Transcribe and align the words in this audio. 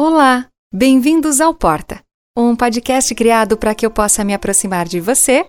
Olá, 0.00 0.46
bem-vindos 0.72 1.40
ao 1.40 1.52
Porta, 1.52 2.00
um 2.36 2.54
podcast 2.54 3.12
criado 3.16 3.56
para 3.56 3.74
que 3.74 3.84
eu 3.84 3.90
possa 3.90 4.22
me 4.22 4.32
aproximar 4.32 4.86
de 4.86 5.00
você 5.00 5.44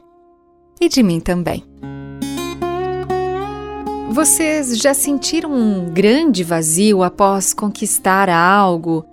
e 0.81 0.89
de 0.89 1.03
mim 1.03 1.19
também. 1.19 1.63
Vocês 4.09 4.75
já 4.79 4.95
sentiram 4.95 5.53
um 5.53 5.93
grande 5.93 6.43
vazio 6.43 7.03
após 7.03 7.53
conquistar 7.53 8.27
algo 8.27 9.05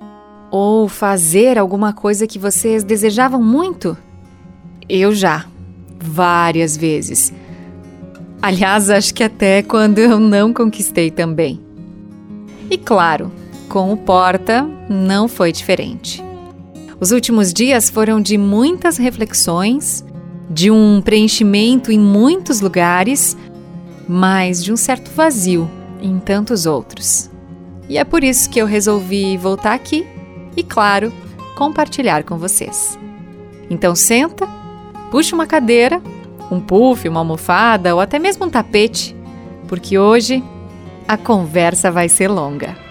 ou 0.51 0.89
fazer 0.89 1.59
alguma 1.59 1.93
coisa 1.93 2.27
que 2.27 2.39
vocês 2.39 2.83
desejavam 2.83 3.43
muito? 3.43 3.95
Eu 4.89 5.15
já, 5.15 5.45
várias 6.01 6.79
vezes. 6.79 7.31
Aliás, 8.41 8.89
acho 8.89 9.13
que 9.13 9.23
até 9.23 9.63
quando 9.63 9.99
eu 9.99 10.19
não 10.19 10.55
conquistei 10.55 11.11
também. 11.11 11.61
E 12.71 12.79
claro, 12.79 13.31
com 13.77 13.93
o 13.93 13.97
Porta, 13.99 14.67
não 14.89 15.29
foi 15.29 15.53
diferente. 15.53 16.25
Os 16.99 17.11
últimos 17.11 17.53
dias 17.53 17.91
foram 17.91 18.23
de 18.23 18.39
muitas 18.39 18.97
reflexões, 18.97 20.03
de 20.49 20.71
um 20.71 21.03
preenchimento 21.03 21.93
em 21.93 21.99
muitos 21.99 22.63
lugares, 22.63 23.37
mas 24.09 24.65
de 24.65 24.73
um 24.73 24.79
certo 24.79 25.11
vazio 25.11 25.71
em 26.01 26.19
tantos 26.19 26.65
outros. 26.65 27.31
E 27.87 27.99
é 27.99 28.05
por 28.05 28.25
isso 28.25 28.49
que 28.49 28.59
eu 28.59 28.65
resolvi 28.65 29.37
voltar 29.37 29.75
aqui 29.75 30.07
e, 30.57 30.63
claro, 30.63 31.13
compartilhar 31.55 32.25
com 32.25 32.39
vocês. 32.39 32.99
Então 33.69 33.95
senta, 33.95 34.49
puxa 35.11 35.35
uma 35.35 35.47
cadeira, 35.47 36.01
um 36.51 36.61
puff, 36.61 37.07
uma 37.07 37.21
almofada 37.21 37.95
ou 37.95 38.01
até 38.01 38.19
mesmo 38.19 38.47
um 38.47 38.51
tapete, 38.51 39.15
porque 39.69 39.99
hoje 39.99 40.43
a 41.07 41.19
conversa 41.19 41.91
vai 41.91 42.09
ser 42.09 42.29
longa. 42.29 42.86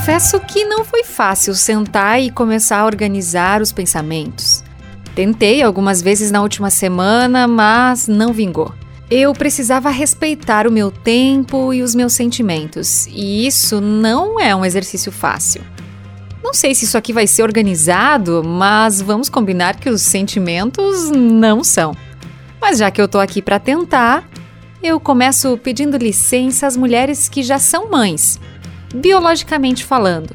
Confesso 0.00 0.40
que 0.40 0.64
não 0.64 0.82
foi 0.82 1.04
fácil 1.04 1.54
sentar 1.54 2.22
e 2.22 2.30
começar 2.30 2.78
a 2.78 2.86
organizar 2.86 3.60
os 3.60 3.70
pensamentos. 3.70 4.64
Tentei 5.14 5.62
algumas 5.62 6.00
vezes 6.00 6.30
na 6.30 6.40
última 6.40 6.70
semana, 6.70 7.46
mas 7.46 8.08
não 8.08 8.32
vingou. 8.32 8.74
Eu 9.10 9.34
precisava 9.34 9.90
respeitar 9.90 10.66
o 10.66 10.72
meu 10.72 10.90
tempo 10.90 11.74
e 11.74 11.82
os 11.82 11.94
meus 11.94 12.14
sentimentos, 12.14 13.06
e 13.08 13.46
isso 13.46 13.78
não 13.78 14.40
é 14.40 14.56
um 14.56 14.64
exercício 14.64 15.12
fácil. 15.12 15.60
Não 16.42 16.54
sei 16.54 16.74
se 16.74 16.86
isso 16.86 16.96
aqui 16.96 17.12
vai 17.12 17.26
ser 17.26 17.42
organizado, 17.42 18.42
mas 18.42 19.02
vamos 19.02 19.28
combinar 19.28 19.76
que 19.76 19.90
os 19.90 20.00
sentimentos 20.00 21.10
não 21.10 21.62
são. 21.62 21.94
Mas 22.58 22.78
já 22.78 22.90
que 22.90 23.02
eu 23.02 23.06
tô 23.06 23.18
aqui 23.18 23.42
para 23.42 23.58
tentar, 23.58 24.26
eu 24.82 24.98
começo 24.98 25.58
pedindo 25.58 25.98
licença 25.98 26.66
às 26.66 26.74
mulheres 26.74 27.28
que 27.28 27.42
já 27.42 27.58
são 27.58 27.90
mães 27.90 28.40
biologicamente 28.94 29.84
falando, 29.84 30.34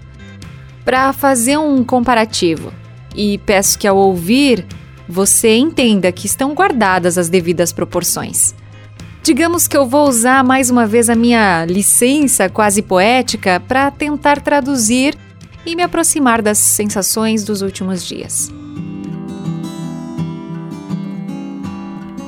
para 0.84 1.12
fazer 1.14 1.58
um 1.58 1.84
comparativo. 1.84 2.72
E 3.16 3.38
peço 3.40 3.80
que 3.80 3.88
ao 3.88 3.98
ouvir, 3.98 4.66
você 5.08 5.56
entenda 5.56 6.12
que 6.12 6.26
estão 6.26 6.54
guardadas 6.54 7.18
as 7.18 7.30
devidas 7.30 7.72
proporções. 7.72 8.54
Digamos 9.24 9.68
que 9.68 9.76
eu 9.76 9.88
vou 9.88 10.08
usar 10.08 10.44
mais 10.44 10.70
uma 10.70 10.86
vez 10.86 11.10
a 11.10 11.16
minha 11.16 11.66
licença 11.66 12.48
quase 12.48 12.82
poética 12.82 13.60
para 13.60 13.90
tentar 13.90 14.40
traduzir 14.42 15.18
e 15.66 15.76
me 15.76 15.82
aproximar 15.82 16.42
das 16.42 16.60
sensações 16.60 17.44
dos 17.44 17.64
últimos 17.64 18.06
dias. 18.06 18.52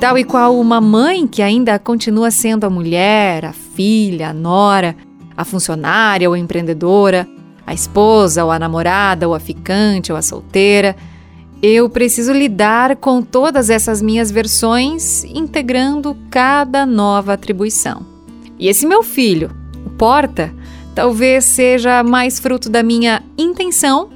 Tal 0.00 0.16
e 0.16 0.24
qual 0.24 0.58
uma 0.58 0.80
mãe 0.80 1.26
que 1.26 1.42
ainda 1.42 1.78
continua 1.78 2.30
sendo 2.30 2.64
a 2.64 2.70
mulher, 2.70 3.44
a 3.44 3.52
filha, 3.52 4.30
a 4.30 4.34
nora, 4.34 4.96
a 5.38 5.44
funcionária 5.44 6.28
ou 6.28 6.36
empreendedora, 6.36 7.24
a 7.64 7.72
esposa 7.72 8.44
ou 8.44 8.50
a 8.50 8.58
namorada 8.58 9.28
ou 9.28 9.36
a 9.36 9.38
ficante 9.38 10.10
ou 10.10 10.18
a 10.18 10.22
solteira. 10.22 10.96
Eu 11.62 11.88
preciso 11.88 12.32
lidar 12.32 12.96
com 12.96 13.22
todas 13.22 13.70
essas 13.70 14.02
minhas 14.02 14.32
versões, 14.32 15.22
integrando 15.22 16.16
cada 16.28 16.84
nova 16.84 17.34
atribuição. 17.34 18.04
E 18.58 18.66
esse 18.66 18.84
meu 18.84 19.04
filho, 19.04 19.52
o 19.86 19.90
Porta, 19.90 20.52
talvez 20.92 21.44
seja 21.44 22.02
mais 22.02 22.40
fruto 22.40 22.68
da 22.68 22.82
minha 22.82 23.22
intenção 23.36 24.10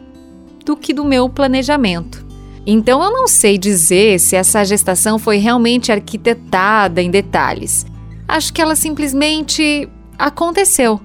do 0.64 0.76
que 0.76 0.92
do 0.92 1.04
meu 1.04 1.28
planejamento. 1.28 2.26
Então 2.66 3.00
eu 3.00 3.12
não 3.12 3.28
sei 3.28 3.58
dizer 3.58 4.18
se 4.18 4.34
essa 4.34 4.64
gestação 4.64 5.20
foi 5.20 5.36
realmente 5.36 5.92
arquitetada 5.92 7.00
em 7.00 7.12
detalhes. 7.12 7.86
Acho 8.26 8.52
que 8.52 8.60
ela 8.60 8.74
simplesmente 8.74 9.88
aconteceu. 10.18 11.00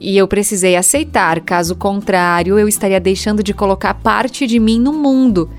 E 0.00 0.16
eu 0.16 0.28
precisei 0.28 0.76
aceitar, 0.76 1.40
caso 1.40 1.74
contrário, 1.74 2.58
eu 2.58 2.68
estaria 2.68 3.00
deixando 3.00 3.42
de 3.42 3.52
colocar 3.52 3.94
parte 3.94 4.46
de 4.46 4.60
mim 4.60 4.78
no 4.78 4.92
mundo. 4.92 5.50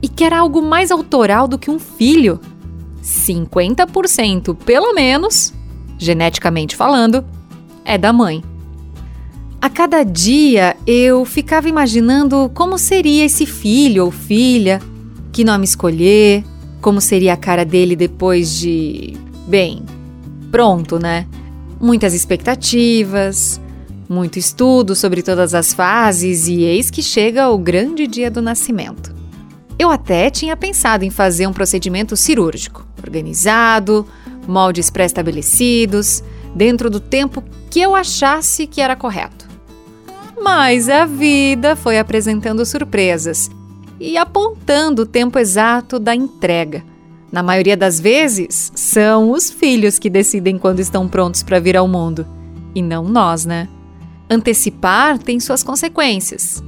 E 0.00 0.08
que 0.08 0.24
era 0.24 0.38
algo 0.38 0.62
mais 0.62 0.90
autoral 0.90 1.46
do 1.46 1.58
que 1.58 1.70
um 1.70 1.78
filho. 1.78 2.40
50%, 3.02 4.56
pelo 4.56 4.94
menos, 4.94 5.52
geneticamente 5.98 6.74
falando, 6.74 7.24
é 7.84 7.98
da 7.98 8.12
mãe. 8.12 8.42
A 9.60 9.68
cada 9.68 10.02
dia 10.02 10.76
eu 10.86 11.24
ficava 11.24 11.68
imaginando 11.68 12.50
como 12.54 12.78
seria 12.78 13.24
esse 13.24 13.46
filho 13.46 14.06
ou 14.06 14.10
filha, 14.10 14.80
que 15.32 15.44
nome 15.44 15.64
escolher, 15.64 16.44
como 16.80 17.00
seria 17.00 17.32
a 17.32 17.36
cara 17.36 17.64
dele 17.64 17.96
depois 17.96 18.58
de. 18.58 19.14
Bem, 19.46 19.82
pronto, 20.50 20.98
né? 20.98 21.26
Muitas 21.80 22.14
expectativas, 22.14 23.60
muito 24.08 24.38
estudo 24.38 24.94
sobre 24.94 25.22
todas 25.22 25.54
as 25.54 25.72
fases 25.72 26.46
e 26.46 26.62
eis 26.62 26.90
que 26.90 27.02
chega 27.02 27.48
o 27.48 27.58
grande 27.58 28.06
dia 28.06 28.30
do 28.30 28.42
nascimento. 28.42 29.14
Eu 29.78 29.90
até 29.90 30.30
tinha 30.30 30.56
pensado 30.56 31.04
em 31.04 31.10
fazer 31.10 31.46
um 31.46 31.52
procedimento 31.52 32.16
cirúrgico, 32.16 32.86
organizado, 33.02 34.06
moldes 34.46 34.90
pré-estabelecidos, 34.90 36.22
dentro 36.54 36.88
do 36.88 37.00
tempo 37.00 37.42
que 37.70 37.80
eu 37.80 37.94
achasse 37.94 38.66
que 38.66 38.80
era 38.80 38.94
correto. 38.94 39.48
Mas 40.40 40.88
a 40.88 41.06
vida 41.06 41.74
foi 41.74 41.98
apresentando 41.98 42.64
surpresas 42.64 43.50
e 43.98 44.16
apontando 44.16 45.02
o 45.02 45.06
tempo 45.06 45.38
exato 45.38 45.98
da 45.98 46.14
entrega. 46.14 46.84
Na 47.32 47.42
maioria 47.42 47.76
das 47.76 47.98
vezes, 47.98 48.70
são 48.76 49.32
os 49.32 49.50
filhos 49.50 49.98
que 49.98 50.08
decidem 50.08 50.56
quando 50.56 50.78
estão 50.78 51.08
prontos 51.08 51.42
para 51.42 51.58
vir 51.58 51.76
ao 51.76 51.88
mundo, 51.88 52.26
e 52.74 52.82
não 52.82 53.04
nós, 53.04 53.44
né? 53.44 53.68
Antecipar 54.28 55.18
tem 55.18 55.38
suas 55.38 55.62
consequências. 55.62 56.62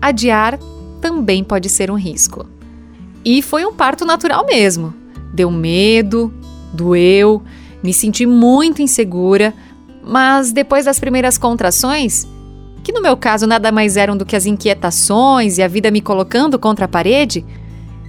Adiar 0.00 0.58
também 1.00 1.42
pode 1.42 1.68
ser 1.68 1.90
um 1.90 1.96
risco. 1.96 2.46
E 3.24 3.42
foi 3.42 3.64
um 3.64 3.72
parto 3.72 4.04
natural 4.04 4.46
mesmo. 4.46 4.94
Deu 5.34 5.50
medo, 5.50 6.32
doeu, 6.72 7.42
me 7.82 7.92
senti 7.92 8.26
muito 8.26 8.82
insegura, 8.82 9.52
mas 10.02 10.52
depois 10.52 10.84
das 10.84 10.98
primeiras 10.98 11.38
contrações, 11.38 12.26
que 12.82 12.92
no 12.92 13.00
meu 13.00 13.16
caso 13.16 13.46
nada 13.46 13.70
mais 13.70 13.96
eram 13.96 14.16
do 14.16 14.26
que 14.26 14.36
as 14.36 14.46
inquietações 14.46 15.58
e 15.58 15.62
a 15.62 15.68
vida 15.68 15.90
me 15.90 16.00
colocando 16.00 16.58
contra 16.58 16.84
a 16.84 16.88
parede, 16.88 17.44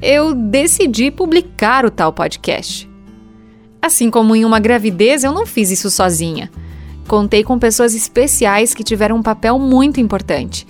eu 0.02 0.34
decidi 0.34 1.10
publicar 1.12 1.86
o 1.86 1.92
tal 1.92 2.12
podcast. 2.12 2.90
Assim 3.82 4.10
como 4.10 4.36
em 4.36 4.46
uma 4.46 4.60
gravidez, 4.60 5.24
eu 5.24 5.32
não 5.32 5.46
fiz 5.46 5.70
isso 5.72 5.90
sozinha. 5.90 6.50
Contei 7.14 7.44
com 7.44 7.60
pessoas 7.60 7.94
especiais 7.94 8.74
que 8.74 8.84
tiveram 8.84 9.18
um 9.18 9.22
papel 9.22 9.60
muito 9.60 10.00
importante, 10.00 10.66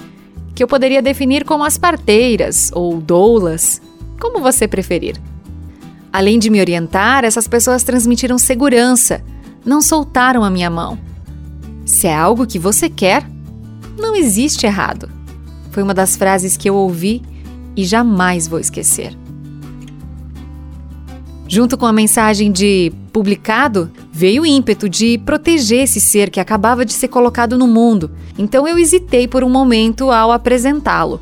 que 0.53 0.61
eu 0.61 0.67
poderia 0.67 1.01
definir 1.01 1.45
como 1.45 1.63
as 1.63 1.77
parteiras 1.77 2.69
ou 2.75 2.99
doulas, 2.99 3.81
como 4.19 4.41
você 4.41 4.67
preferir. 4.67 5.15
Além 6.11 6.37
de 6.37 6.49
me 6.49 6.59
orientar, 6.59 7.23
essas 7.23 7.47
pessoas 7.47 7.81
transmitiram 7.83 8.38
segurança, 8.38 9.23
não 9.63 9.81
soltaram 9.81 10.44
a 10.44 10.50
minha 10.50 10.69
mão. 10.69 11.00
Se 11.85 12.07
é 12.07 12.13
algo 12.13 12.45
que 12.45 12.59
você 12.59 12.89
quer, 12.89 13.25
não 13.97 14.13
existe 14.13 14.65
errado. 14.65 15.09
Foi 15.71 15.81
uma 15.81 15.94
das 15.94 16.18
frases 16.18 16.57
que 16.57 16.69
eu 16.69 16.75
ouvi 16.75 17.21
e 17.73 17.85
jamais 17.85 18.50
vou 18.50 18.59
esquecer. 18.59 19.18
Junto 21.47 21.77
com 21.77 21.85
a 21.85 21.94
mensagem 21.94 22.51
de 22.51 22.91
publicado, 23.13 23.89
veio 24.15 24.44
o 24.44 24.45
ímpeto 24.45 24.88
de 24.88 25.18
proteger 25.18 25.86
esse 25.86 26.00
ser 26.00 26.30
que 26.30 26.39
acabava 26.39 26.86
de 26.86 26.94
ser 26.94 27.07
colocado 27.07 27.57
no 27.57 27.65
mundo, 27.65 28.12
então 28.38 28.68
eu 28.68 28.77
hesitei 28.77 29.27
por 29.27 29.44
um 29.44 29.50
momento 29.50 30.12
ao 30.12 30.31
apresentá-lo. 30.31 31.19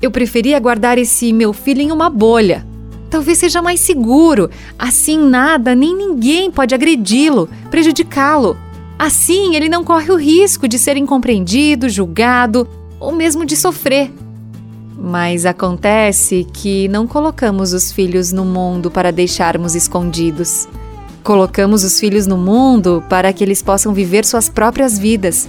Eu 0.00 0.12
preferia 0.12 0.60
guardar 0.60 0.96
esse 0.96 1.32
meu 1.32 1.52
filho 1.52 1.80
em 1.80 1.90
uma 1.90 2.08
bolha. 2.08 2.64
Talvez 3.10 3.38
seja 3.38 3.60
mais 3.60 3.80
seguro, 3.80 4.48
assim 4.78 5.18
nada 5.18 5.74
nem 5.74 5.96
ninguém 5.96 6.52
pode 6.52 6.72
agredi-lo, 6.72 7.48
prejudicá-lo. 7.68 8.56
Assim 8.96 9.56
ele 9.56 9.68
não 9.68 9.82
corre 9.82 10.12
o 10.12 10.16
risco 10.16 10.68
de 10.68 10.78
ser 10.78 10.96
incompreendido, 10.96 11.88
julgado 11.88 12.68
ou 13.00 13.10
mesmo 13.10 13.44
de 13.44 13.56
sofrer. 13.56 14.12
Mas 14.96 15.44
acontece 15.44 16.46
que 16.52 16.86
não 16.86 17.08
colocamos 17.08 17.72
os 17.72 17.90
filhos 17.90 18.30
no 18.30 18.44
mundo 18.44 18.88
para 18.88 19.10
deixarmos 19.10 19.74
escondidos. 19.74 20.68
Colocamos 21.24 21.84
os 21.84 21.98
filhos 21.98 22.26
no 22.26 22.36
mundo 22.36 23.02
para 23.08 23.32
que 23.32 23.42
eles 23.42 23.62
possam 23.62 23.94
viver 23.94 24.26
suas 24.26 24.50
próprias 24.50 24.98
vidas. 24.98 25.48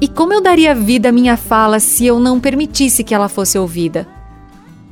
E 0.00 0.08
como 0.08 0.32
eu 0.32 0.40
daria 0.40 0.74
vida 0.74 1.10
à 1.10 1.12
minha 1.12 1.36
fala 1.36 1.78
se 1.78 2.04
eu 2.04 2.18
não 2.18 2.40
permitisse 2.40 3.04
que 3.04 3.14
ela 3.14 3.28
fosse 3.28 3.56
ouvida? 3.56 4.04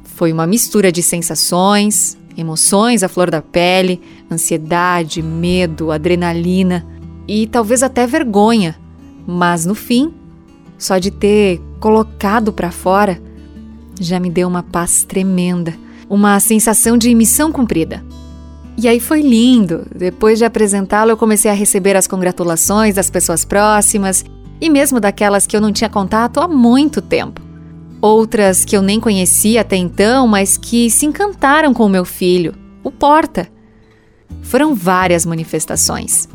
Foi 0.04 0.32
uma 0.32 0.46
mistura 0.46 0.92
de 0.92 1.02
sensações, 1.02 2.16
emoções 2.36 3.02
à 3.02 3.08
flor 3.08 3.28
da 3.28 3.42
pele, 3.42 4.00
ansiedade, 4.30 5.20
medo, 5.20 5.90
adrenalina 5.90 6.86
e 7.26 7.48
talvez 7.48 7.82
até 7.82 8.06
vergonha. 8.06 8.78
Mas 9.26 9.66
no 9.66 9.74
fim, 9.74 10.14
só 10.78 10.98
de 10.98 11.10
ter 11.10 11.60
colocado 11.80 12.52
para 12.52 12.70
fora, 12.70 13.20
já 14.00 14.20
me 14.20 14.30
deu 14.30 14.46
uma 14.46 14.62
paz 14.62 15.02
tremenda, 15.02 15.74
uma 16.08 16.38
sensação 16.38 16.96
de 16.96 17.12
missão 17.16 17.50
cumprida. 17.50 18.04
E 18.82 18.88
aí 18.88 18.98
foi 18.98 19.20
lindo. 19.20 19.86
Depois 19.94 20.38
de 20.38 20.44
apresentá-lo, 20.46 21.10
eu 21.10 21.16
comecei 21.16 21.50
a 21.50 21.54
receber 21.54 21.96
as 21.96 22.06
congratulações 22.06 22.94
das 22.94 23.10
pessoas 23.10 23.44
próximas 23.44 24.24
e 24.58 24.70
mesmo 24.70 24.98
daquelas 24.98 25.46
que 25.46 25.54
eu 25.54 25.60
não 25.60 25.70
tinha 25.70 25.90
contato 25.90 26.40
há 26.40 26.48
muito 26.48 27.02
tempo. 27.02 27.42
Outras 28.00 28.64
que 28.64 28.74
eu 28.74 28.80
nem 28.80 28.98
conhecia 28.98 29.60
até 29.60 29.76
então, 29.76 30.26
mas 30.26 30.56
que 30.56 30.88
se 30.88 31.04
encantaram 31.04 31.74
com 31.74 31.84
o 31.84 31.90
meu 31.90 32.06
filho, 32.06 32.54
o 32.82 32.90
Porta. 32.90 33.48
Foram 34.40 34.74
várias 34.74 35.26
manifestações. 35.26 36.26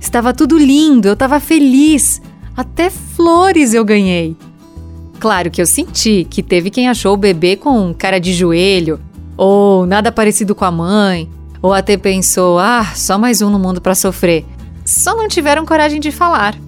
Estava 0.00 0.34
tudo 0.34 0.58
lindo, 0.58 1.06
eu 1.06 1.12
estava 1.12 1.38
feliz. 1.38 2.20
Até 2.56 2.90
flores 2.90 3.74
eu 3.74 3.84
ganhei. 3.84 4.36
Claro 5.20 5.52
que 5.52 5.62
eu 5.62 5.66
senti 5.66 6.26
que 6.28 6.42
teve 6.42 6.68
quem 6.68 6.88
achou 6.88 7.14
o 7.14 7.16
bebê 7.16 7.54
com 7.54 7.94
cara 7.94 8.18
de 8.18 8.32
joelho, 8.32 8.98
ou 9.36 9.86
nada 9.86 10.10
parecido 10.10 10.52
com 10.52 10.64
a 10.64 10.70
mãe, 10.72 11.30
ou 11.62 11.72
até 11.72 11.96
pensou: 11.96 12.58
ah, 12.58 12.92
só 12.94 13.16
mais 13.16 13.40
um 13.40 13.48
no 13.48 13.58
mundo 13.58 13.80
para 13.80 13.94
sofrer. 13.94 14.44
Só 14.84 15.16
não 15.16 15.28
tiveram 15.28 15.64
coragem 15.64 16.00
de 16.00 16.10
falar. 16.10 16.58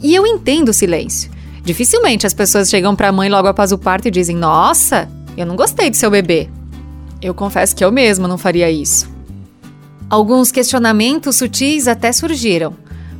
E 0.00 0.14
eu 0.14 0.24
entendo 0.26 0.68
o 0.68 0.74
silêncio. 0.74 1.30
Dificilmente 1.64 2.26
as 2.26 2.32
pessoas 2.32 2.70
chegam 2.70 2.94
para 2.96 3.08
a 3.08 3.12
mãe 3.12 3.28
logo 3.28 3.48
após 3.48 3.72
o 3.72 3.78
parto 3.78 4.06
e 4.06 4.10
dizem: 4.10 4.36
Nossa, 4.36 5.10
eu 5.36 5.44
não 5.44 5.56
gostei 5.56 5.90
do 5.90 5.96
seu 5.96 6.10
bebê. 6.10 6.48
Eu 7.20 7.34
confesso 7.34 7.74
que 7.74 7.84
eu 7.84 7.92
mesma 7.92 8.28
não 8.28 8.38
faria 8.38 8.70
isso. 8.70 9.10
Alguns 10.08 10.50
questionamentos 10.50 11.36
sutis 11.36 11.86
até 11.86 12.12
surgiram. 12.12 12.74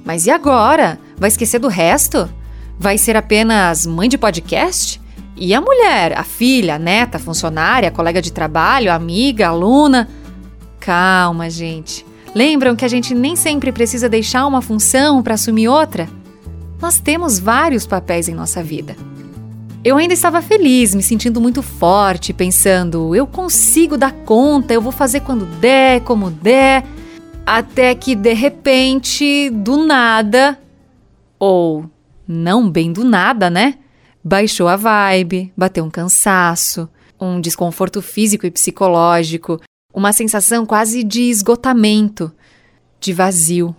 Mas 0.05 0.27
e 0.27 0.31
agora? 0.31 0.99
Vai 1.19 1.29
esquecer 1.29 1.59
do 1.59 1.69
resto? 1.69 2.29
Vai 2.79 2.97
ser 2.97 3.17
apenas 3.17 3.85
mãe 3.85 4.09
de 4.09 4.17
podcast? 4.17 5.01
E 5.37 5.55
a 5.55 5.61
mulher, 5.61 6.19
a 6.19 6.25
filha, 6.25 6.77
a 6.77 6.79
neta, 6.79 7.19
a 7.19 7.21
funcionária, 7.21 7.89
a 7.89 7.93
colega 7.93 8.23
de 8.23 8.33
trabalho, 8.33 8.91
a 8.91 8.95
amiga, 8.95 9.47
a 9.47 9.51
aluna? 9.51 10.09
Calma, 10.81 11.51
gente. 11.51 12.05
Lembram 12.35 12.75
que 12.75 12.85
a 12.85 12.89
gente 12.89 13.15
nem 13.15 13.37
sempre 13.37 13.71
precisa 13.71 14.09
deixar 14.09 14.47
uma 14.47 14.63
função 14.63 15.23
para 15.23 15.35
assumir 15.35 15.69
outra? 15.69 16.09
Nós 16.81 16.99
temos 16.99 17.39
vários 17.39 17.87
papéis 17.87 18.29
em 18.29 18.35
nossa 18.35 18.63
vida. 18.63 18.97
Eu 19.85 19.97
ainda 19.97 20.15
estava 20.15 20.41
feliz, 20.41 20.95
me 20.95 21.03
sentindo 21.03 21.41
muito 21.41 21.63
forte, 21.63 22.33
pensando: 22.33 23.15
eu 23.15 23.27
consigo 23.27 23.99
dar 23.99 24.13
conta, 24.13 24.73
eu 24.73 24.81
vou 24.81 24.93
fazer 24.93 25.21
quando 25.21 25.45
der, 25.45 26.01
como 26.01 26.31
der. 26.31 26.85
Até 27.45 27.95
que 27.95 28.15
de 28.15 28.33
repente, 28.33 29.51
do 29.51 29.85
nada, 29.85 30.59
ou 31.39 31.91
não 32.27 32.71
bem 32.71 32.93
do 32.93 33.05
nada, 33.05 33.51
né? 33.51 33.75
Baixou 34.23 34.69
a 34.69 34.77
vibe, 34.77 35.53
bateu 35.57 35.85
um 35.85 35.91
cansaço, 35.91 36.89
um 37.21 37.41
desconforto 37.41 38.01
físico 38.01 38.47
e 38.47 38.51
psicológico, 38.51 39.61
uma 39.93 40.13
sensação 40.13 40.65
quase 40.65 41.03
de 41.03 41.23
esgotamento, 41.23 42.33
de 42.99 43.13
vazio. 43.13 43.75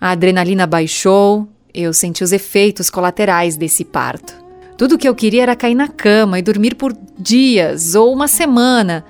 A 0.00 0.10
adrenalina 0.10 0.66
baixou, 0.66 1.48
eu 1.74 1.92
senti 1.92 2.24
os 2.24 2.32
efeitos 2.32 2.90
colaterais 2.90 3.56
desse 3.56 3.84
parto. 3.84 4.34
Tudo 4.76 4.96
que 4.96 5.08
eu 5.08 5.14
queria 5.14 5.42
era 5.42 5.56
cair 5.56 5.74
na 5.74 5.88
cama 5.88 6.38
e 6.38 6.42
dormir 6.42 6.74
por 6.74 6.96
dias 7.18 7.94
ou 7.94 8.12
uma 8.12 8.26
semana. 8.26 9.04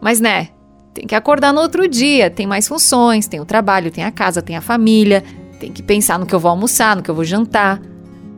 Mas, 0.00 0.20
né, 0.20 0.48
tem 0.94 1.06
que 1.06 1.14
acordar 1.14 1.52
no 1.52 1.60
outro 1.60 1.88
dia, 1.88 2.30
tem 2.30 2.46
mais 2.46 2.68
funções, 2.68 3.26
tem 3.26 3.40
o 3.40 3.44
trabalho, 3.44 3.90
tem 3.90 4.04
a 4.04 4.12
casa, 4.12 4.40
tem 4.40 4.56
a 4.56 4.60
família, 4.60 5.24
tem 5.58 5.72
que 5.72 5.82
pensar 5.82 6.18
no 6.18 6.26
que 6.26 6.34
eu 6.34 6.40
vou 6.40 6.50
almoçar, 6.50 6.94
no 6.94 7.02
que 7.02 7.10
eu 7.10 7.14
vou 7.14 7.24
jantar. 7.24 7.80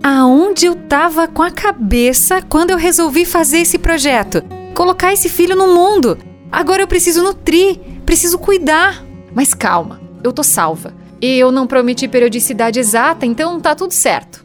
Aonde 0.02 0.66
eu 0.66 0.74
tava 0.74 1.28
com 1.28 1.42
a 1.42 1.50
cabeça 1.50 2.40
quando 2.40 2.70
eu 2.70 2.76
resolvi 2.78 3.24
fazer 3.24 3.58
esse 3.58 3.78
projeto? 3.78 4.42
Colocar 4.74 5.12
esse 5.12 5.28
filho 5.28 5.54
no 5.54 5.74
mundo. 5.74 6.16
Agora 6.50 6.82
eu 6.82 6.88
preciso 6.88 7.22
nutrir, 7.22 7.78
preciso 8.04 8.38
cuidar. 8.38 9.04
Mas 9.34 9.54
calma, 9.54 10.00
eu 10.24 10.32
tô 10.32 10.42
salva. 10.42 10.94
Eu 11.20 11.50
não 11.50 11.66
prometi 11.66 12.08
periodicidade 12.08 12.78
exata, 12.78 13.26
então 13.26 13.60
tá 13.60 13.74
tudo 13.74 13.92
certo. 13.92 14.44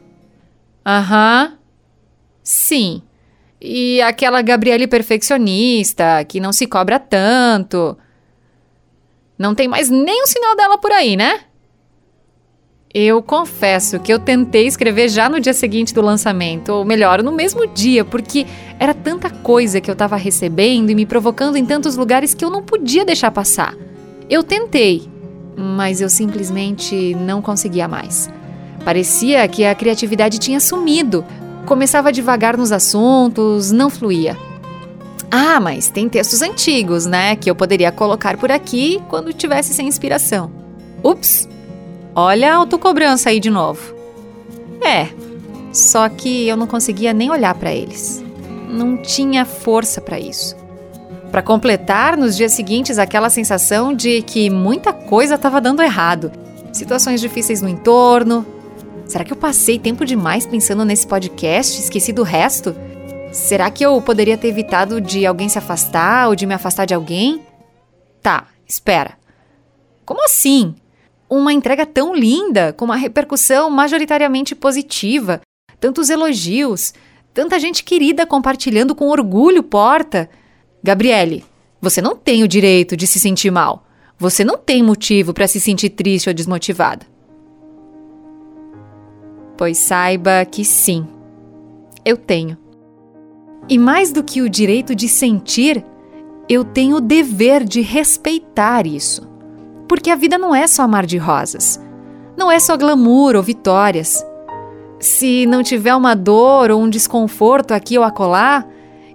Aham. 0.86 1.58
Sim. 2.44 3.02
E 3.62 4.02
aquela 4.02 4.42
Gabriele 4.42 4.88
perfeccionista, 4.88 6.26
que 6.26 6.40
não 6.40 6.52
se 6.52 6.68
cobra 6.68 7.00
tanto. 7.00 7.98
Não 9.38 9.56
tem 9.56 9.68
mais 9.68 9.90
nem 9.90 10.24
um 10.24 10.28
sinal 10.28 10.56
dela 10.56 10.78
por 10.78 10.92
aí, 10.92 11.16
né? 11.16 11.42
Eu 12.96 13.24
confesso 13.24 14.00
que 14.00 14.14
eu 14.14 14.20
tentei 14.20 14.68
escrever 14.68 15.10
já 15.10 15.28
no 15.28 15.40
dia 15.40 15.54
seguinte 15.54 15.96
do 15.96 16.02
lançamento, 16.02 16.70
ou 16.70 16.86
melhor, 16.86 17.24
no 17.24 17.32
mesmo 17.32 17.66
dia, 17.66 18.06
porque 18.06 18.46
era 18.80 18.94
tanta 18.94 19.32
coisa 19.32 19.82
que 19.82 19.90
eu 19.90 19.94
estava 19.94 20.16
recebendo 20.16 20.92
e 20.92 20.96
me 20.96 21.04
provocando 21.04 21.56
em 21.56 21.66
tantos 21.66 21.96
lugares 21.98 22.36
que 22.36 22.46
eu 22.46 22.52
não 22.52 22.62
podia 22.62 23.04
deixar 23.04 23.32
passar. 23.32 23.76
Eu 24.30 24.44
tentei, 24.44 25.10
mas 25.58 26.02
eu 26.02 26.10
simplesmente 26.10 27.16
não 27.16 27.42
conseguia 27.42 27.88
mais. 27.88 28.30
Parecia 28.86 29.48
que 29.48 29.66
a 29.66 29.74
criatividade 29.74 30.38
tinha 30.38 30.60
sumido. 30.60 31.26
Começava 31.66 32.12
devagar 32.12 32.56
nos 32.56 32.72
assuntos, 32.72 33.72
não 33.72 33.90
fluía. 33.90 34.38
Ah, 35.32 35.60
mas 35.60 35.90
tem 35.90 36.08
textos 36.08 36.44
antigos, 36.44 37.08
né, 37.08 37.36
que 37.36 37.50
eu 37.50 37.56
poderia 37.56 37.92
colocar 37.92 38.38
por 38.38 38.52
aqui 38.52 39.02
quando 39.10 39.34
tivesse 39.34 39.74
sem 39.74 39.88
inspiração. 39.88 40.52
Ups, 41.04 41.50
Olha 42.16 42.54
a 42.54 42.56
autocobrança 42.58 43.30
aí 43.30 43.40
de 43.40 43.50
novo. 43.50 43.96
É, 44.82 45.10
só 45.72 46.08
que 46.08 46.48
eu 46.48 46.56
não 46.56 46.68
conseguia 46.68 47.14
nem 47.14 47.32
olhar 47.32 47.56
para 47.56 47.74
eles. 47.74 48.24
Não 48.70 48.98
tinha 48.98 49.46
força 49.46 50.00
para 50.00 50.20
isso. 50.20 50.56
Para 51.32 51.42
completar, 51.42 52.16
nos 52.16 52.38
dias 52.38 52.52
seguintes, 52.52 53.00
aquela 53.00 53.30
sensação 53.30 53.94
de 53.94 54.22
que 54.22 54.52
muita 54.52 54.94
coisa 54.94 55.34
estava 55.34 55.60
dando 55.60 55.82
errado. 55.82 56.32
Situações 56.72 57.20
difíceis 57.20 57.62
no 57.62 57.70
entorno. 57.70 58.46
Será 59.08 59.24
que 59.24 59.34
eu 59.34 59.38
passei 59.38 59.80
tempo 59.80 60.06
demais 60.06 60.46
pensando 60.46 60.86
nesse 60.86 61.08
podcast, 61.08 61.80
esqueci 61.80 62.14
do 62.14 62.22
resto? 62.22 62.76
Será 63.32 63.72
que 63.72 63.84
eu 63.84 64.00
poderia 64.00 64.38
ter 64.38 64.50
evitado 64.50 65.02
de 65.02 65.26
alguém 65.26 65.50
se 65.50 65.58
afastar 65.58 66.28
ou 66.28 66.36
de 66.36 66.46
me 66.46 66.54
afastar 66.54 66.86
de 66.86 66.94
alguém? 66.94 67.42
Tá, 68.22 68.46
espera. 68.68 69.18
Como 70.06 70.24
assim? 70.24 70.76
Uma 71.38 71.54
entrega 71.54 71.86
tão 71.86 72.14
linda, 72.14 72.74
com 72.74 72.86
uma 72.86 72.96
repercussão 72.96 73.70
majoritariamente 73.70 74.56
positiva, 74.56 75.42
tantos 75.80 76.10
elogios, 76.10 76.94
tanta 77.34 77.60
gente 77.60 77.84
querida 77.84 78.26
compartilhando 78.26 78.94
com 78.94 79.10
orgulho 79.10 79.64
Porta. 79.64 80.30
Gabriele, 80.84 81.46
você 81.82 82.02
não 82.02 82.16
tem 82.16 82.44
o 82.44 82.48
direito 82.48 82.96
de 82.96 83.08
se 83.08 83.20
sentir 83.20 83.52
mal. 83.52 83.86
Você 84.18 84.44
não 84.44 84.58
tem 84.58 84.84
motivo 84.84 85.34
para 85.34 85.48
se 85.48 85.60
sentir 85.60 85.90
triste 85.90 86.30
ou 86.30 86.34
desmotivada. 86.34 87.06
Pois 89.58 89.78
saiba 89.78 90.46
que 90.46 90.64
sim, 90.64 91.08
eu 92.06 92.18
tenho. 92.18 92.58
E 93.68 93.78
mais 93.78 94.12
do 94.12 94.24
que 94.24 94.42
o 94.42 94.50
direito 94.50 94.94
de 94.94 95.08
sentir, 95.08 95.84
eu 96.50 96.64
tenho 96.64 96.98
o 96.98 97.02
dever 97.02 97.64
de 97.64 97.82
respeitar 97.82 98.86
isso. 98.86 99.33
Porque 99.94 100.10
a 100.10 100.16
vida 100.16 100.40
não 100.40 100.56
é 100.56 100.66
só 100.66 100.88
mar 100.88 101.06
de 101.06 101.20
rosas. 101.20 101.80
Não 102.36 102.52
é 102.52 102.60
só 102.60 102.76
glamour 102.76 103.36
ou 103.36 103.44
vitórias. 103.44 104.26
Se 105.00 105.46
não 105.46 105.62
tiver 105.62 105.94
uma 105.94 106.16
dor 106.16 106.72
ou 106.72 106.82
um 106.82 106.90
desconforto 106.90 107.76
aqui 107.76 107.96
ou 107.96 108.04
acolá, 108.04 108.66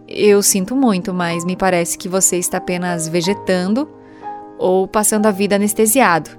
eu 0.06 0.40
sinto 0.40 0.76
muito, 0.76 1.12
mas 1.12 1.44
me 1.44 1.56
parece 1.56 1.98
que 1.98 2.08
você 2.08 2.36
está 2.36 2.58
apenas 2.58 3.08
vegetando 3.08 3.88
ou 4.56 4.86
passando 4.86 5.26
a 5.26 5.32
vida 5.32 5.56
anestesiado 5.56 6.30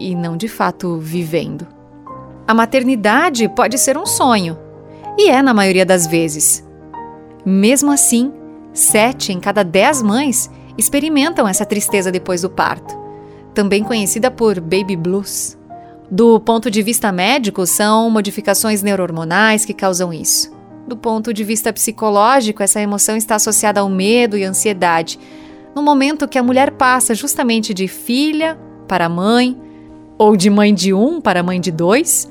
e 0.00 0.16
não 0.16 0.36
de 0.36 0.48
fato 0.48 0.98
vivendo. 0.98 1.64
A 2.48 2.52
maternidade 2.52 3.48
pode 3.50 3.78
ser 3.78 3.96
um 3.96 4.04
sonho, 4.04 4.58
e 5.16 5.30
é 5.30 5.40
na 5.40 5.54
maioria 5.54 5.86
das 5.86 6.08
vezes. 6.08 6.68
Mesmo 7.46 7.92
assim, 7.92 8.32
sete 8.72 9.32
em 9.32 9.38
cada 9.38 9.62
dez 9.62 10.02
mães 10.02 10.50
experimentam 10.76 11.46
essa 11.46 11.64
tristeza 11.64 12.10
depois 12.10 12.42
do 12.42 12.50
parto 12.50 12.98
também 13.60 13.84
conhecida 13.84 14.30
por 14.30 14.58
baby 14.58 14.96
blues. 14.96 15.58
Do 16.10 16.40
ponto 16.40 16.70
de 16.70 16.80
vista 16.80 17.12
médico, 17.12 17.66
são 17.66 18.08
modificações 18.08 18.82
neurohormonais 18.82 19.66
que 19.66 19.74
causam 19.74 20.14
isso. 20.14 20.50
Do 20.88 20.96
ponto 20.96 21.30
de 21.34 21.44
vista 21.44 21.70
psicológico, 21.70 22.62
essa 22.62 22.80
emoção 22.80 23.18
está 23.18 23.34
associada 23.34 23.80
ao 23.80 23.90
medo 23.90 24.34
e 24.34 24.44
ansiedade, 24.44 25.20
no 25.74 25.82
momento 25.82 26.26
que 26.26 26.38
a 26.38 26.42
mulher 26.42 26.70
passa 26.70 27.14
justamente 27.14 27.74
de 27.74 27.86
filha 27.86 28.58
para 28.88 29.10
mãe, 29.10 29.60
Ou 30.16 30.36
de 30.36 30.48
mãe 30.50 30.74
de 30.74 30.92
um 30.92 31.20
para 31.20 31.42
mãe 31.42 31.60
de 31.60 31.70
dois? 31.70 32.30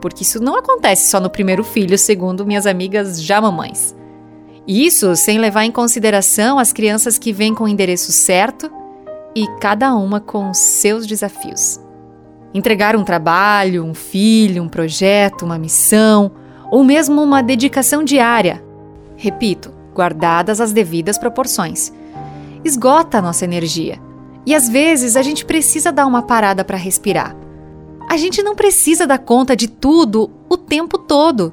Porque 0.00 0.22
isso 0.22 0.42
não 0.42 0.56
acontece 0.56 1.10
só 1.10 1.20
no 1.20 1.30
primeiro 1.30 1.62
filho, 1.62 1.96
segundo 1.98 2.44
minhas 2.46 2.66
amigas 2.66 3.22
já 3.22 3.38
mamães. 3.40 3.94
Isso 4.66 5.14
sem 5.16 5.38
levar 5.38 5.64
em 5.64 5.72
consideração 5.72 6.58
as 6.58 6.72
crianças 6.72 7.18
que 7.18 7.32
vêm 7.32 7.54
com 7.54 7.64
o 7.64 7.68
endereço 7.68 8.12
certo 8.12 8.79
e 9.34 9.46
cada 9.60 9.94
uma 9.94 10.20
com 10.20 10.52
seus 10.52 11.06
desafios. 11.06 11.80
Entregar 12.52 12.96
um 12.96 13.04
trabalho, 13.04 13.84
um 13.84 13.94
filho, 13.94 14.62
um 14.62 14.68
projeto, 14.68 15.44
uma 15.44 15.58
missão 15.58 16.32
ou 16.70 16.82
mesmo 16.84 17.22
uma 17.22 17.42
dedicação 17.42 18.02
diária. 18.02 18.62
Repito, 19.16 19.72
guardadas 19.94 20.60
as 20.60 20.72
devidas 20.72 21.18
proporções. 21.18 21.92
Esgota 22.64 23.18
a 23.18 23.22
nossa 23.22 23.44
energia. 23.44 23.98
E 24.46 24.54
às 24.54 24.68
vezes 24.68 25.16
a 25.16 25.22
gente 25.22 25.44
precisa 25.44 25.92
dar 25.92 26.06
uma 26.06 26.22
parada 26.22 26.64
para 26.64 26.76
respirar. 26.76 27.36
A 28.08 28.16
gente 28.16 28.42
não 28.42 28.56
precisa 28.56 29.06
dar 29.06 29.18
conta 29.18 29.54
de 29.54 29.68
tudo 29.68 30.30
o 30.48 30.56
tempo 30.56 30.98
todo. 30.98 31.52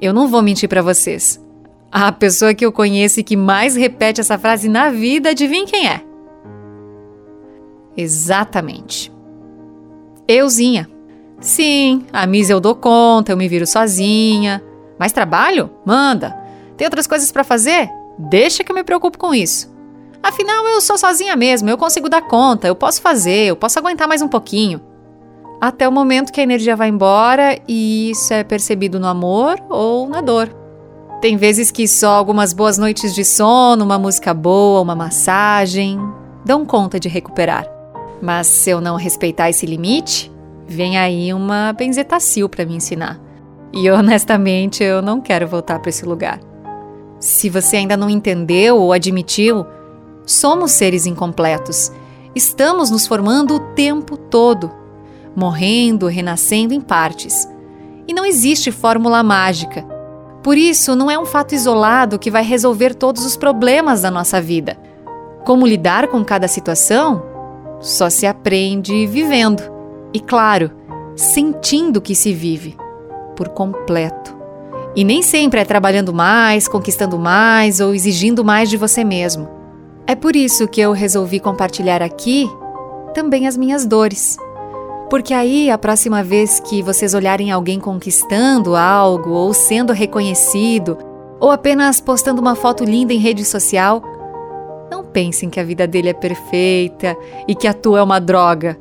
Eu 0.00 0.12
não 0.12 0.28
vou 0.28 0.42
mentir 0.42 0.68
para 0.68 0.82
vocês. 0.82 1.40
A 1.90 2.12
pessoa 2.12 2.54
que 2.54 2.64
eu 2.64 2.72
conheço 2.72 3.20
e 3.20 3.24
que 3.24 3.36
mais 3.36 3.74
repete 3.74 4.20
essa 4.20 4.38
frase 4.38 4.68
na 4.68 4.90
vida, 4.90 5.30
adivinha 5.30 5.66
quem 5.66 5.88
é? 5.88 6.11
Exatamente. 7.96 9.12
Euzinha. 10.26 10.88
Sim, 11.40 12.06
a 12.12 12.26
Miss 12.26 12.48
eu 12.48 12.60
dou 12.60 12.74
conta, 12.74 13.32
eu 13.32 13.36
me 13.36 13.48
viro 13.48 13.66
sozinha. 13.66 14.62
Mais 14.98 15.12
trabalho? 15.12 15.70
Manda. 15.84 16.36
Tem 16.76 16.86
outras 16.86 17.06
coisas 17.06 17.32
para 17.32 17.44
fazer? 17.44 17.90
Deixa 18.18 18.62
que 18.62 18.70
eu 18.70 18.76
me 18.76 18.84
preocupo 18.84 19.18
com 19.18 19.34
isso. 19.34 19.72
Afinal, 20.22 20.64
eu 20.68 20.80
sou 20.80 20.96
sozinha 20.96 21.34
mesmo, 21.34 21.68
eu 21.68 21.76
consigo 21.76 22.08
dar 22.08 22.22
conta, 22.22 22.68
eu 22.68 22.76
posso 22.76 23.02
fazer, 23.02 23.46
eu 23.46 23.56
posso 23.56 23.78
aguentar 23.78 24.06
mais 24.06 24.22
um 24.22 24.28
pouquinho. 24.28 24.80
Até 25.60 25.88
o 25.88 25.92
momento 25.92 26.32
que 26.32 26.40
a 26.40 26.44
energia 26.44 26.76
vai 26.76 26.88
embora 26.88 27.58
e 27.66 28.10
isso 28.10 28.32
é 28.32 28.44
percebido 28.44 29.00
no 29.00 29.06
amor 29.06 29.56
ou 29.68 30.08
na 30.08 30.20
dor. 30.20 30.48
Tem 31.20 31.36
vezes 31.36 31.70
que 31.70 31.86
só 31.86 32.10
algumas 32.10 32.52
boas 32.52 32.78
noites 32.78 33.14
de 33.14 33.24
sono, 33.24 33.84
uma 33.84 33.98
música 33.98 34.32
boa, 34.32 34.80
uma 34.80 34.94
massagem 34.94 35.98
dão 36.44 36.66
conta 36.66 36.98
de 36.98 37.08
recuperar. 37.08 37.71
Mas 38.22 38.46
se 38.46 38.70
eu 38.70 38.80
não 38.80 38.96
respeitar 38.96 39.50
esse 39.50 39.66
limite, 39.66 40.32
vem 40.66 40.96
aí 40.96 41.34
uma 41.34 41.72
benzetacil 41.72 42.48
para 42.48 42.64
me 42.64 42.76
ensinar. 42.76 43.20
E 43.72 43.88
honestamente, 43.90 44.84
eu 44.84 45.02
não 45.02 45.20
quero 45.20 45.48
voltar 45.48 45.80
para 45.80 45.90
esse 45.90 46.06
lugar. 46.06 46.40
Se 47.18 47.50
você 47.50 47.76
ainda 47.76 47.96
não 47.96 48.08
entendeu 48.08 48.78
ou 48.78 48.92
admitiu, 48.92 49.66
somos 50.24 50.70
seres 50.70 51.04
incompletos. 51.06 51.90
Estamos 52.34 52.90
nos 52.90 53.06
formando 53.06 53.56
o 53.56 53.60
tempo 53.74 54.16
todo, 54.16 54.70
morrendo, 55.34 56.06
renascendo 56.06 56.72
em 56.72 56.80
partes. 56.80 57.48
E 58.06 58.14
não 58.14 58.24
existe 58.24 58.70
fórmula 58.70 59.22
mágica 59.22 59.84
por 60.42 60.58
isso, 60.58 60.96
não 60.96 61.08
é 61.08 61.16
um 61.16 61.24
fato 61.24 61.54
isolado 61.54 62.18
que 62.18 62.30
vai 62.30 62.42
resolver 62.42 62.94
todos 62.94 63.24
os 63.24 63.36
problemas 63.36 64.02
da 64.02 64.10
nossa 64.10 64.40
vida. 64.40 64.76
Como 65.44 65.66
lidar 65.66 66.08
com 66.08 66.24
cada 66.24 66.48
situação? 66.48 67.22
Só 67.82 68.08
se 68.08 68.24
aprende 68.26 69.06
vivendo. 69.06 69.62
E, 70.14 70.20
claro, 70.20 70.70
sentindo 71.14 72.00
que 72.00 72.14
se 72.14 72.32
vive 72.32 72.74
por 73.36 73.50
completo. 73.50 74.34
E 74.96 75.04
nem 75.04 75.20
sempre 75.20 75.60
é 75.60 75.64
trabalhando 75.64 76.14
mais, 76.14 76.66
conquistando 76.66 77.18
mais 77.18 77.80
ou 77.80 77.94
exigindo 77.94 78.42
mais 78.42 78.70
de 78.70 78.78
você 78.78 79.04
mesmo. 79.04 79.46
É 80.06 80.14
por 80.14 80.34
isso 80.34 80.66
que 80.66 80.80
eu 80.80 80.92
resolvi 80.92 81.38
compartilhar 81.38 82.02
aqui 82.02 82.48
também 83.12 83.46
as 83.46 83.58
minhas 83.58 83.84
dores 83.84 84.38
porque 85.12 85.34
aí, 85.34 85.70
a 85.70 85.76
próxima 85.76 86.24
vez 86.24 86.58
que 86.58 86.80
vocês 86.82 87.12
olharem 87.12 87.50
alguém 87.50 87.78
conquistando 87.78 88.74
algo, 88.74 89.28
ou 89.32 89.52
sendo 89.52 89.92
reconhecido, 89.92 90.96
ou 91.38 91.50
apenas 91.50 92.00
postando 92.00 92.40
uma 92.40 92.54
foto 92.54 92.82
linda 92.82 93.12
em 93.12 93.18
rede 93.18 93.44
social, 93.44 94.02
pensem 95.12 95.50
que 95.50 95.60
a 95.60 95.64
vida 95.64 95.86
dele 95.86 96.08
é 96.08 96.14
perfeita 96.14 97.16
e 97.46 97.54
que 97.54 97.66
a 97.66 97.74
tua 97.74 97.98
é 97.98 98.02
uma 98.02 98.20
droga, 98.20 98.78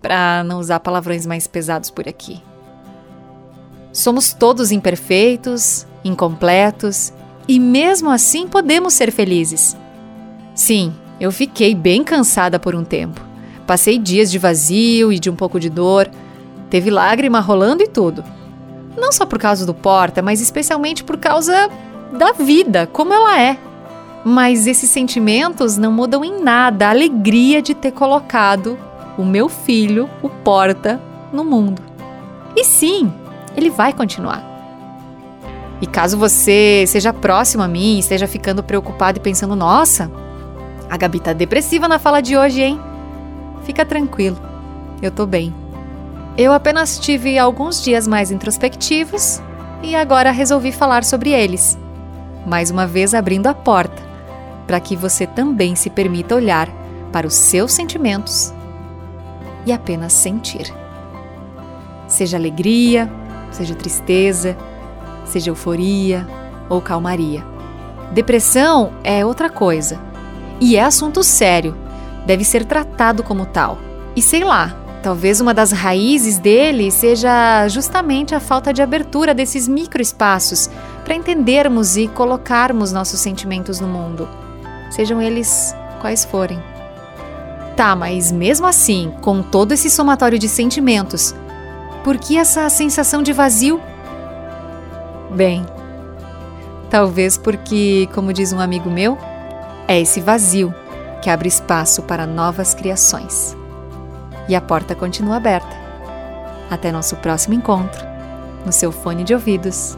para 0.00 0.44
não 0.44 0.60
usar 0.60 0.80
palavrões 0.80 1.26
mais 1.26 1.46
pesados 1.46 1.90
por 1.90 2.08
aqui. 2.08 2.40
Somos 3.92 4.32
todos 4.32 4.70
imperfeitos, 4.70 5.86
incompletos 6.04 7.12
e 7.48 7.58
mesmo 7.58 8.10
assim 8.10 8.46
podemos 8.46 8.94
ser 8.94 9.10
felizes. 9.10 9.76
Sim, 10.54 10.94
eu 11.18 11.32
fiquei 11.32 11.74
bem 11.74 12.04
cansada 12.04 12.58
por 12.58 12.74
um 12.74 12.84
tempo. 12.84 13.20
Passei 13.66 13.98
dias 13.98 14.30
de 14.30 14.38
vazio 14.38 15.12
e 15.12 15.18
de 15.18 15.28
um 15.30 15.34
pouco 15.34 15.58
de 15.58 15.68
dor. 15.70 16.10
Teve 16.70 16.90
lágrima 16.90 17.40
rolando 17.40 17.82
e 17.82 17.88
tudo. 17.88 18.22
Não 18.96 19.10
só 19.10 19.26
por 19.26 19.38
causa 19.38 19.66
do 19.66 19.74
porta, 19.74 20.22
mas 20.22 20.40
especialmente 20.40 21.02
por 21.02 21.16
causa 21.16 21.68
da 22.12 22.32
vida, 22.32 22.86
como 22.86 23.12
ela 23.12 23.40
é. 23.40 23.58
Mas 24.28 24.66
esses 24.66 24.90
sentimentos 24.90 25.76
não 25.76 25.92
mudam 25.92 26.24
em 26.24 26.42
nada 26.42 26.88
a 26.88 26.90
alegria 26.90 27.62
de 27.62 27.76
ter 27.76 27.92
colocado 27.92 28.76
o 29.16 29.24
meu 29.24 29.48
filho, 29.48 30.10
o 30.20 30.28
porta, 30.28 31.00
no 31.32 31.44
mundo. 31.44 31.80
E 32.56 32.64
sim, 32.64 33.12
ele 33.56 33.70
vai 33.70 33.92
continuar. 33.92 34.44
E 35.80 35.86
caso 35.86 36.18
você 36.18 36.84
seja 36.88 37.12
próximo 37.12 37.62
a 37.62 37.68
mim 37.68 38.00
esteja 38.00 38.26
ficando 38.26 38.64
preocupado 38.64 39.18
e 39.18 39.22
pensando, 39.22 39.54
nossa, 39.54 40.10
a 40.90 40.96
Gabi 40.96 41.20
tá 41.20 41.32
depressiva 41.32 41.86
na 41.86 42.00
fala 42.00 42.20
de 42.20 42.36
hoje, 42.36 42.62
hein? 42.62 42.80
Fica 43.62 43.84
tranquilo, 43.84 44.38
eu 45.00 45.12
tô 45.12 45.24
bem. 45.24 45.54
Eu 46.36 46.52
apenas 46.52 46.98
tive 46.98 47.38
alguns 47.38 47.80
dias 47.80 48.08
mais 48.08 48.32
introspectivos 48.32 49.40
e 49.84 49.94
agora 49.94 50.32
resolvi 50.32 50.72
falar 50.72 51.04
sobre 51.04 51.30
eles. 51.30 51.78
Mais 52.44 52.72
uma 52.72 52.88
vez 52.88 53.14
abrindo 53.14 53.46
a 53.46 53.54
porta 53.54 54.05
para 54.66 54.80
que 54.80 54.96
você 54.96 55.26
também 55.26 55.74
se 55.74 55.90
permita 55.90 56.34
olhar 56.34 56.68
para 57.12 57.26
os 57.26 57.34
seus 57.34 57.72
sentimentos 57.72 58.52
e 59.64 59.72
apenas 59.72 60.12
sentir. 60.12 60.72
Seja 62.06 62.36
alegria, 62.36 63.10
seja 63.50 63.74
tristeza, 63.74 64.56
seja 65.24 65.50
euforia 65.50 66.26
ou 66.68 66.80
calmaria. 66.80 67.44
Depressão 68.12 68.92
é 69.02 69.24
outra 69.24 69.50
coisa 69.50 70.00
e 70.60 70.76
é 70.76 70.82
assunto 70.82 71.22
sério 71.22 71.76
deve 72.24 72.44
ser 72.44 72.64
tratado 72.64 73.22
como 73.22 73.46
tal. 73.46 73.78
E 74.14 74.22
sei 74.22 74.42
lá, 74.42 74.76
talvez 75.02 75.40
uma 75.40 75.54
das 75.54 75.70
raízes 75.70 76.38
dele 76.38 76.90
seja 76.90 77.68
justamente 77.68 78.34
a 78.34 78.40
falta 78.40 78.72
de 78.72 78.82
abertura 78.82 79.32
desses 79.32 79.68
microespaços 79.68 80.68
para 81.04 81.14
entendermos 81.14 81.96
e 81.96 82.08
colocarmos 82.08 82.92
nossos 82.92 83.20
sentimentos 83.20 83.78
no 83.78 83.86
mundo, 83.86 84.28
sejam 84.96 85.20
eles 85.20 85.76
quais 86.00 86.24
forem. 86.24 86.58
Tá, 87.76 87.94
mas 87.94 88.32
mesmo 88.32 88.66
assim, 88.66 89.12
com 89.20 89.42
todo 89.42 89.72
esse 89.72 89.90
somatório 89.90 90.38
de 90.38 90.48
sentimentos, 90.48 91.34
por 92.02 92.16
que 92.16 92.38
essa 92.38 92.66
sensação 92.70 93.22
de 93.22 93.34
vazio? 93.34 93.78
Bem, 95.30 95.66
talvez 96.88 97.36
porque, 97.36 98.08
como 98.14 98.32
diz 98.32 98.54
um 98.54 98.60
amigo 98.60 98.90
meu, 98.90 99.18
é 99.86 100.00
esse 100.00 100.18
vazio 100.18 100.74
que 101.20 101.28
abre 101.28 101.48
espaço 101.48 102.02
para 102.02 102.26
novas 102.26 102.72
criações. 102.72 103.54
E 104.48 104.56
a 104.56 104.60
porta 104.62 104.94
continua 104.94 105.36
aberta. 105.36 105.76
Até 106.70 106.90
nosso 106.90 107.16
próximo 107.16 107.54
encontro, 107.54 108.02
no 108.64 108.72
seu 108.72 108.90
fone 108.90 109.24
de 109.24 109.34
ouvidos 109.34 109.94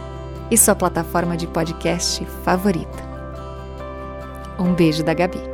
e 0.50 0.58
sua 0.58 0.74
plataforma 0.74 1.36
de 1.36 1.46
podcast 1.46 2.24
favorita. 2.44 3.07
Um 4.58 4.74
beijo 4.74 5.04
da 5.04 5.14
Gabi. 5.14 5.47